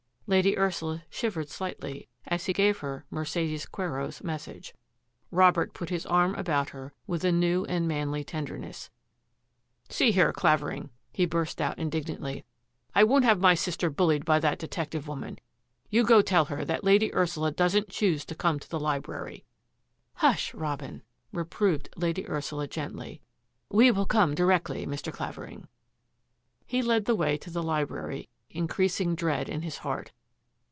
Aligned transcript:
Lady 0.27 0.57
Ursula 0.57 1.03
shivered 1.09 1.49
slightly 1.49 2.07
as 2.25 2.45
he 2.45 2.53
gave 2.53 2.77
her 2.77 3.03
Mercedes 3.09 3.65
Quero's 3.65 4.23
message. 4.23 4.73
Robert 5.29 5.73
put 5.73 5.89
his 5.89 6.05
arm 6.05 6.35
about 6.35 6.69
her 6.69 6.93
with 7.05 7.25
a 7.25 7.33
new 7.33 7.65
and 7.65 7.85
manly 7.85 8.23
tenderness. 8.23 8.89
See 9.89 10.11
here, 10.13 10.31
Mr. 10.31 10.35
Clavering," 10.35 10.89
he 11.11 11.25
burst 11.25 11.59
out 11.59 11.77
in 11.77 11.89
((THE 11.89 11.99
CONFESSION 11.99 12.23
847 12.25 12.45
t 12.45 12.45
dignantly," 12.45 12.45
I 12.95 13.03
won't 13.03 13.25
have 13.25 13.41
my 13.41 13.55
sister 13.55 13.89
bullied 13.89 14.23
by 14.23 14.39
that 14.39 14.57
detective 14.57 15.05
woman. 15.09 15.37
You 15.89 16.05
go 16.05 16.21
tell 16.21 16.45
her 16.45 16.63
that 16.63 16.85
Lady 16.85 17.13
Ursula 17.13 17.51
doesn't 17.51 17.89
choose 17.89 18.23
to 18.23 18.33
come 18.33 18.57
to 18.59 18.69
the 18.69 18.79
library."" 18.79 19.43
Hush, 20.23 20.53
Robin!" 20.53 21.01
reproved 21.33 21.89
Lady 21.97 22.25
Ursula 22.29 22.69
gently." 22.69 23.19
We 23.69 23.91
will 23.91 24.05
come 24.05 24.33
directly, 24.33 24.85
Mr. 24.87 25.11
Clavering." 25.11 25.67
He 26.65 26.81
led 26.81 27.03
the 27.03 27.15
way 27.15 27.35
to 27.37 27.51
the 27.51 27.61
library, 27.61 28.29
increasing 28.49 29.13
dread 29.13 29.49
in 29.49 29.63
his 29.63 29.79
heart. 29.79 30.13